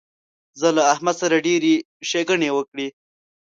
[0.59, 1.73] زه له احمد سره ډېرې
[2.09, 2.87] ښېګڼې وکړې.